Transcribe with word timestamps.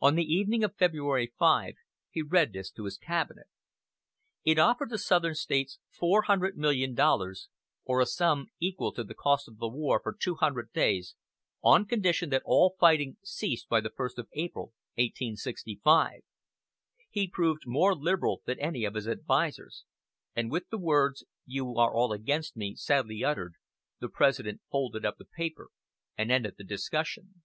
On 0.00 0.14
the 0.14 0.24
evening 0.24 0.64
of 0.64 0.74
February 0.78 1.34
5 1.38 1.74
he 2.10 2.22
read 2.22 2.54
this 2.54 2.70
to 2.70 2.84
his 2.86 2.96
cabinet. 2.96 3.46
It 4.42 4.58
offered 4.58 4.88
the 4.88 4.96
southern 4.96 5.34
States 5.34 5.78
$400,000,000 6.00 7.48
or 7.84 8.00
a 8.00 8.06
sum 8.06 8.46
equal 8.58 8.90
to 8.94 9.04
the 9.04 9.12
cost 9.14 9.48
of 9.48 9.56
war 9.58 10.00
for 10.02 10.14
two 10.18 10.36
hundred 10.36 10.72
days, 10.72 11.14
on 11.62 11.84
condition 11.84 12.30
that 12.30 12.40
all 12.46 12.74
fighting 12.80 13.18
cease 13.22 13.62
by 13.66 13.82
the 13.82 13.90
first 13.90 14.18
of 14.18 14.30
April, 14.32 14.68
1865. 14.94 16.22
He 17.10 17.28
proved 17.28 17.64
more 17.66 17.94
liberal 17.94 18.40
than 18.46 18.58
any 18.58 18.86
of 18.86 18.94
his 18.94 19.06
advisers; 19.06 19.84
and 20.34 20.50
with 20.50 20.70
the 20.70 20.78
words, 20.78 21.26
"You 21.44 21.76
are 21.76 21.92
all 21.92 22.14
against 22.14 22.56
me," 22.56 22.76
sadly 22.76 23.22
uttered, 23.22 23.56
the 23.98 24.08
President 24.08 24.62
folded 24.72 25.04
up 25.04 25.18
the 25.18 25.26
paper, 25.26 25.68
and 26.16 26.32
ended 26.32 26.54
the 26.56 26.64
discussion. 26.64 27.42